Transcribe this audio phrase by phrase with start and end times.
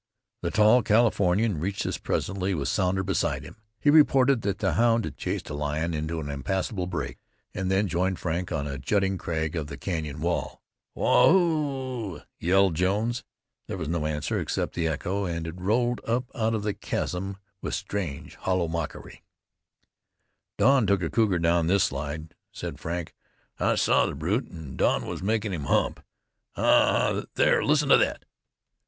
[0.41, 3.57] The tall Californian reached us presently with Sounder beside him.
[3.79, 7.19] He reported that the hound had chased a lion into an impassable break.
[7.53, 10.63] We then joined Frank on a jutting crag of the canyon wall.
[10.95, 13.23] "Waa hoo!" yelled Jones.
[13.67, 17.37] There was no answer except the echo, and it rolled up out of the chasm
[17.61, 19.21] with strange, hollow mockery.
[20.57, 23.13] "Don took a cougar down this slide," said Frank.
[23.59, 26.03] "I saw the brute, an' Don was makin' him hump.
[26.55, 27.23] A ha!
[27.35, 27.63] There!
[27.63, 28.25] Listen to thet!"